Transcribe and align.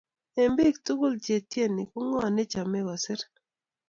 Eng 0.41 0.53
bik 0.57 0.75
tugul 0.85 1.13
che 1.25 1.35
tyeni 1.51 1.83
ko 1.91 1.99
ngo 2.07 2.21
nei 2.31 2.49
chome 2.51 2.79
kosir 2.87 3.21